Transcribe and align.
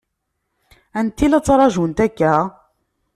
Anta 0.99 1.21
i 1.25 1.27
la 1.29 1.39
ttṛaǧunt 1.41 1.99
akka? 2.05 2.33